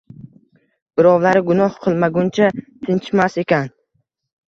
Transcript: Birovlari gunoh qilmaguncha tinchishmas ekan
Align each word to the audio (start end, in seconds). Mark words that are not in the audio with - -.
Birovlari 1.01 1.45
gunoh 1.51 1.77
qilmaguncha 1.85 2.51
tinchishmas 2.59 3.43
ekan 3.47 3.75